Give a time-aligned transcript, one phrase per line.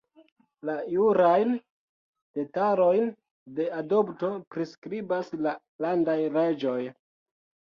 [0.67, 1.51] La jurajn
[2.39, 3.11] detalojn
[3.59, 5.55] de adopto priskribas la
[5.87, 6.79] landaj leĝoj.